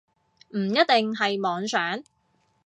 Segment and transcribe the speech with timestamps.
[0.49, 2.01] 唔一定係妄想